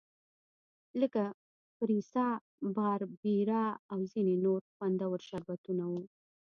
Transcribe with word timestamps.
لکه 1.01 1.23
فریسا، 1.75 2.27
باربیرا 2.75 3.65
او 3.91 3.99
ځیني 4.11 4.35
نور 4.45 4.61
خوندور 4.73 5.19
شربتونه 5.29 5.83
وو. 5.91 6.03